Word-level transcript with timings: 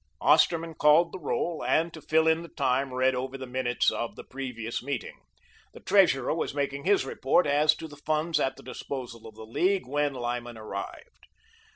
Osterman 0.19 0.73
called 0.73 1.11
the 1.11 1.19
roll, 1.19 1.63
and, 1.63 1.93
to 1.93 2.01
fill 2.01 2.27
in 2.27 2.41
the 2.41 2.47
time, 2.49 2.91
read 2.91 3.13
over 3.13 3.37
the 3.37 3.45
minutes 3.45 3.91
of 3.91 4.15
the 4.15 4.23
previous 4.23 4.81
meeting. 4.81 5.19
The 5.75 5.79
treasurer 5.79 6.33
was 6.33 6.55
making 6.55 6.85
his 6.85 7.05
report 7.05 7.45
as 7.45 7.75
to 7.75 7.87
the 7.87 7.97
funds 8.03 8.39
at 8.39 8.55
the 8.55 8.63
disposal 8.63 9.27
of 9.27 9.35
the 9.35 9.43
League 9.45 9.85
when 9.85 10.15
Lyman 10.15 10.57
arrived. 10.57 11.27